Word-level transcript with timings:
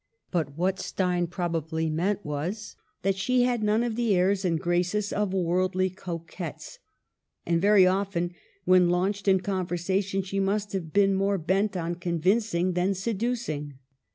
But 0.31 0.57
what 0.57 0.79
Stein* 0.79 1.27
probably 1.27 1.87
meant 1.87 2.25
was 2.25 2.75
that 3.03 3.15
she 3.15 3.43
had 3.43 3.61
none 3.61 3.83
of 3.83 3.95
the 3.95 4.15
airs 4.15 4.43
and 4.43 4.59
graces 4.59 5.13
of 5.13 5.31
worldly 5.31 5.91
coquettes; 5.91 6.79
and 7.45 7.61
very 7.61 7.85
often, 7.85 8.33
when 8.65 8.89
launched 8.89 9.27
in 9.27 9.41
conversation, 9.41 10.23
she 10.23 10.39
must 10.39 10.73
have 10.73 10.91
been 10.91 11.13
more 11.13 11.37
bent 11.37 11.77
on 11.77 11.93
convincing 11.93 12.73
than 12.73 12.95
seducing. 12.95 13.77